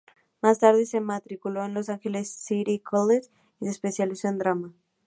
Más 0.41 0.57
tarde 0.57 0.87
se 0.87 0.99
matriculó 0.99 1.63
en 1.63 1.75
Los 1.75 1.89
Angeles 1.89 2.31
City 2.33 2.79
College 2.79 3.29
y 3.59 3.65
se 3.65 3.71
especializó 3.71 4.29
en 4.29 4.39
drama. 4.39 4.73